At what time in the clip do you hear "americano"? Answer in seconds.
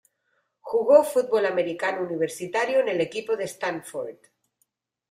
1.45-2.01